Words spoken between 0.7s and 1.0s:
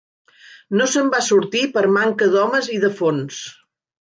No